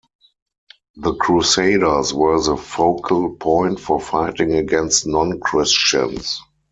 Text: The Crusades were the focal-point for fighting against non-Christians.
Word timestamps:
The 0.95 1.13
Crusades 1.13 2.11
were 2.11 2.41
the 2.41 2.57
focal-point 2.57 3.79
for 3.79 4.01
fighting 4.01 4.53
against 4.55 5.05
non-Christians. 5.05 6.41